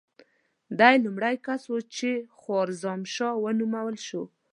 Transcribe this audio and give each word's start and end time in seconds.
ده 0.77 0.89
لومړی 1.05 1.35
کس 1.45 1.63
و 1.67 1.75
چې 1.95 2.09
خوارزم 2.39 3.01
شاه 3.13 3.35
ونومول 3.43 3.95
شو. 4.07 4.23